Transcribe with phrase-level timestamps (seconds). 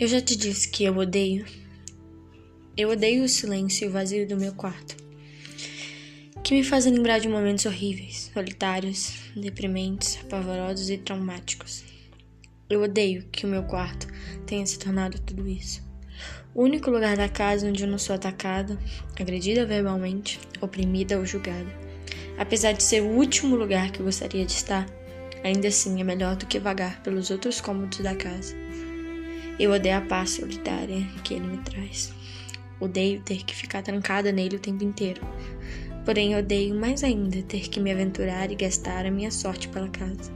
[0.00, 1.44] Eu já te disse que eu odeio.
[2.76, 4.94] Eu odeio o silêncio e o vazio do meu quarto,
[6.44, 11.82] que me fazem lembrar de momentos horríveis, solitários, deprimentes, apavorosos e traumáticos.
[12.70, 14.06] Eu odeio que o meu quarto
[14.46, 15.82] tenha se tornado tudo isso.
[16.54, 18.78] O único lugar da casa onde eu não sou atacada,
[19.18, 21.76] agredida verbalmente, oprimida ou julgada.
[22.38, 24.86] Apesar de ser o último lugar que eu gostaria de estar,
[25.42, 28.67] ainda assim é melhor do que vagar pelos outros cômodos da casa.
[29.58, 32.12] Eu odeio a paz solitária que ele me traz.
[32.78, 35.20] Odeio ter que ficar trancada nele o tempo inteiro.
[36.04, 40.30] Porém, odeio mais ainda ter que me aventurar e gastar a minha sorte pela casa.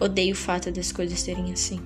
[0.00, 1.80] Odeio o fato das coisas serem assim.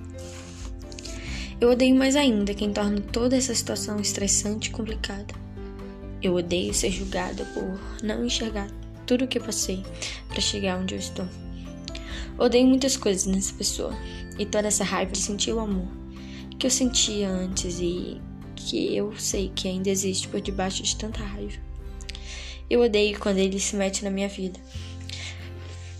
[1.59, 5.33] Eu odeio mais ainda quem torna toda essa situação estressante e complicada.
[6.21, 8.69] Eu odeio ser julgada por não enxergar
[9.07, 9.83] tudo o que passei
[10.27, 11.27] para chegar onde eu estou.
[12.37, 13.97] Odeio muitas coisas nessa pessoa
[14.37, 16.00] e toda essa raiva de sentir o amor
[16.61, 18.21] que eu sentia antes e
[18.55, 21.57] que eu sei que ainda existe por debaixo de tanta raiva.
[22.69, 24.59] Eu odeio quando ele se mete na minha vida,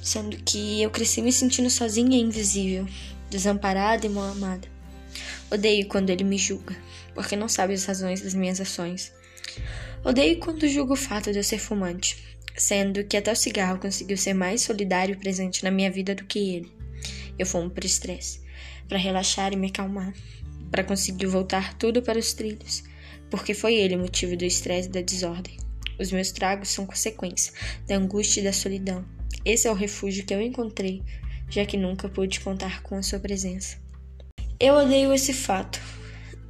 [0.03, 2.87] sendo que eu cresci me sentindo sozinha e invisível,
[3.27, 4.67] desamparada e mal amada.
[5.49, 6.77] Odeio quando ele me julga,
[7.15, 9.11] porque não sabe as razões das minhas ações.
[10.05, 12.23] Odeio quando julga o fato de eu ser fumante,
[12.55, 16.23] sendo que até o cigarro conseguiu ser mais solidário e presente na minha vida do
[16.23, 16.71] que ele.
[17.39, 18.41] Eu fumo por estresse,
[18.87, 20.13] para relaxar e me acalmar
[20.71, 22.83] para conseguir voltar tudo para os trilhos,
[23.29, 25.57] porque foi ele o motivo do estresse e da desordem.
[25.99, 27.53] Os meus tragos são consequência
[27.87, 29.05] da angústia e da solidão.
[29.45, 31.03] Esse é o refúgio que eu encontrei,
[31.49, 33.77] já que nunca pude contar com a sua presença.
[34.59, 35.81] Eu odeio esse fato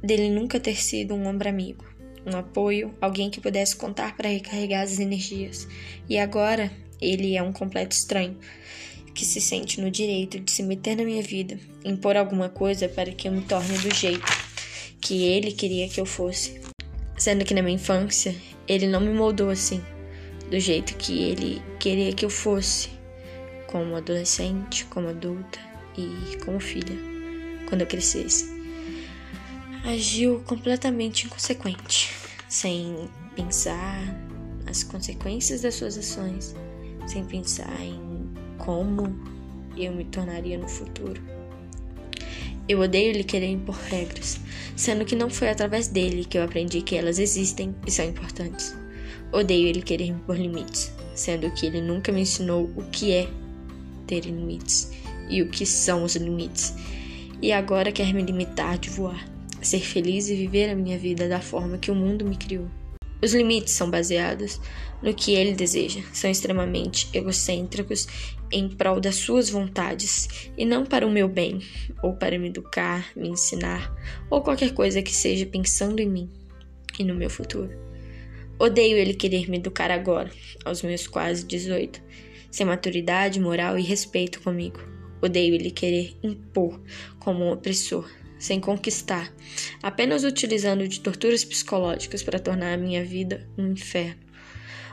[0.02, 1.84] dele nunca ter sido um ombro amigo,
[2.26, 5.66] um apoio, alguém que pudesse contar para recarregar as energias.
[6.08, 6.70] E agora
[7.00, 8.38] ele é um completo estranho,
[9.14, 13.12] que se sente no direito de se meter na minha vida, impor alguma coisa para
[13.12, 14.26] que eu me torne do jeito
[15.00, 16.60] que ele queria que eu fosse.
[17.18, 18.34] Sendo que na minha infância
[18.66, 19.82] ele não me moldou assim,
[20.50, 22.88] do jeito que ele queria que eu fosse,
[23.66, 25.58] como adolescente, como adulta
[25.96, 26.96] e como filha,
[27.68, 28.50] quando eu crescesse.
[29.84, 32.10] Agiu completamente inconsequente,
[32.48, 33.98] sem pensar
[34.66, 36.54] as consequências das suas ações,
[37.06, 38.11] sem pensar em
[38.62, 39.14] como
[39.76, 41.20] eu me tornaria no futuro.
[42.68, 44.40] Eu odeio ele querer impor regras,
[44.76, 48.74] sendo que não foi através dele que eu aprendi que elas existem e são importantes.
[49.32, 53.28] Odeio ele querer impor limites, sendo que ele nunca me ensinou o que é
[54.06, 54.92] ter limites
[55.28, 56.74] e o que são os limites.
[57.40, 59.26] E agora quer me limitar de voar,
[59.60, 62.68] ser feliz e viver a minha vida da forma que o mundo me criou.
[63.22, 64.60] Os limites são baseados
[65.00, 68.08] no que ele deseja, são extremamente egocêntricos
[68.50, 71.60] em prol das suas vontades e não para o meu bem,
[72.02, 73.94] ou para me educar, me ensinar,
[74.28, 76.30] ou qualquer coisa que seja pensando em mim
[76.98, 77.70] e no meu futuro.
[78.58, 80.30] Odeio ele querer me educar agora,
[80.64, 82.02] aos meus quase 18,
[82.50, 84.80] sem maturidade, moral e respeito comigo.
[85.20, 86.80] Odeio ele querer impor
[87.18, 88.08] como um opressor,
[88.42, 89.32] sem conquistar,
[89.80, 94.20] apenas utilizando de torturas psicológicas para tornar a minha vida um inferno.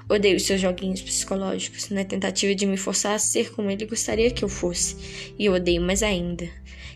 [0.08, 4.44] Odeio seus joguinhos psicológicos, na tentativa de me forçar a ser como ele gostaria que
[4.44, 5.34] eu fosse.
[5.38, 6.48] E odeio mais ainda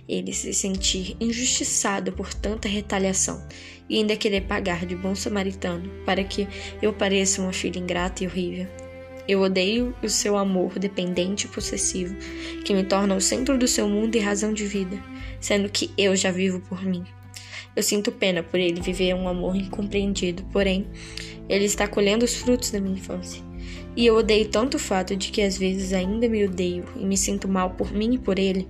[0.08, 3.44] ele se sentir injustiçado por tanta retaliação
[3.90, 6.48] e ainda querer pagar de bom samaritano para que
[6.82, 8.83] eu pareça uma filha ingrata e horrível.
[9.28, 12.16] Eu odeio o seu amor dependente e possessivo,
[12.66, 15.02] que me torna o centro do seu mundo e razão de vida,
[15.40, 17.04] sendo que eu já vivo por mim.
[17.76, 20.86] Eu sinto pena por ele viver um amor incompreendido, porém,
[21.48, 23.42] ele está colhendo os frutos da minha infância.
[23.96, 27.18] E eu odeio tanto o fato de que às vezes ainda me odeio e me
[27.18, 28.68] sinto mal por mim e por ele,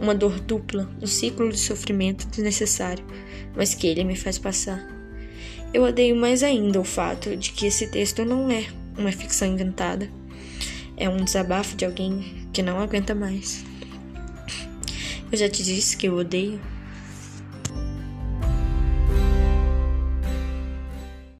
[0.00, 3.04] uma dor dupla, um ciclo de sofrimento desnecessário,
[3.56, 4.86] mas que ele me faz passar.
[5.72, 8.66] Eu odeio mais ainda o fato de que esse texto não é
[8.98, 10.08] uma ficção inventada.
[10.96, 13.64] É um desabafo de alguém que não aguenta mais.
[15.30, 16.60] Eu já te disse que eu odeio